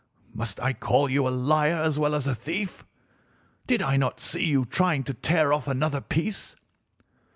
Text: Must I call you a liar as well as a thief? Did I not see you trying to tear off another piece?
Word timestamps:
Must 0.33 0.59
I 0.61 0.73
call 0.73 1.11
you 1.11 1.27
a 1.27 1.29
liar 1.29 1.75
as 1.79 1.99
well 1.99 2.15
as 2.15 2.25
a 2.25 2.33
thief? 2.33 2.83
Did 3.67 3.83
I 3.83 3.97
not 3.97 4.19
see 4.19 4.43
you 4.45 4.65
trying 4.65 5.03
to 5.03 5.13
tear 5.13 5.53
off 5.53 5.67
another 5.67 6.01
piece? 6.01 6.55